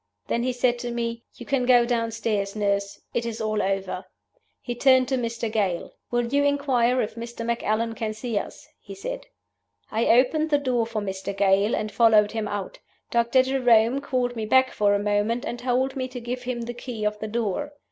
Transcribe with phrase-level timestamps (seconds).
[0.29, 4.03] Then he said to me, 'You can go downstairs, nurse: it is all over.'
[4.59, 5.51] He turned to Mr.
[5.51, 5.93] Gale.
[6.09, 7.45] 'Will you inquire if Mr.
[7.45, 9.27] Macallan can see us?' he said.
[9.91, 11.37] I opened the door for Mr.
[11.37, 12.79] Gale, and followed him out.
[13.11, 16.73] Doctor Jerome called me back for a moment, and told me to give him the
[16.73, 17.71] key of the door.